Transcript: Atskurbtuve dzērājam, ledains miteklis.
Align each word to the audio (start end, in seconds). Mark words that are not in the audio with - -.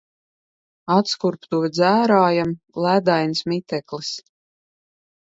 Atskurbtuve 0.95 1.69
dzērājam, 1.77 2.57
ledains 2.89 3.47
miteklis. 3.55 4.15